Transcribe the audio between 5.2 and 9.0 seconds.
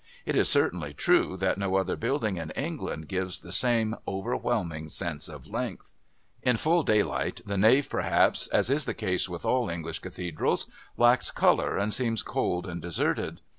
of length. In full daylight the nave perhaps, as is the